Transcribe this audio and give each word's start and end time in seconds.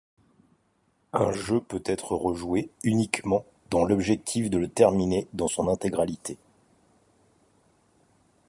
Un 1.13 1.31
jeu 1.31 1.61
peut 1.61 1.83
être 1.85 2.13
rejoué 2.15 2.71
uniquement 2.81 3.45
dans 3.69 3.83
l'objectif 3.85 4.49
de 4.49 4.57
le 4.57 4.67
terminer 4.67 5.27
dans 5.33 5.47
son 5.47 5.67
intégralité. 5.67 6.39